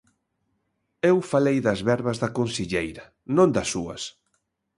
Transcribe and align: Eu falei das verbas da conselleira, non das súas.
Eu 1.11 1.17
falei 1.31 1.57
das 1.67 1.79
verbas 1.91 2.17
da 2.23 2.29
conselleira, 2.37 3.03
non 3.35 3.49
das 3.55 3.67
súas. 3.73 4.01